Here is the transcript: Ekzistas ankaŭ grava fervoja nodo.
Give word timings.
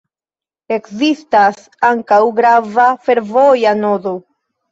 Ekzistas 0.77 1.59
ankaŭ 1.91 2.19
grava 2.39 2.87
fervoja 3.09 3.77
nodo. 3.85 4.15